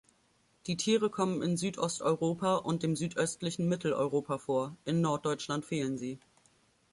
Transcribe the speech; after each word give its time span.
Die 0.65 0.77
Tiere 0.77 1.11
kommen 1.11 1.43
in 1.43 1.57
Südosteuropa 1.57 2.55
und 2.55 2.81
dem 2.81 2.95
südöstlichen 2.95 3.69
Mitteleuropa 3.69 4.39
vor, 4.39 4.75
in 4.83 4.99
Norddeutschland 5.01 5.63
fehlen 5.63 5.99
sie. 5.99 6.17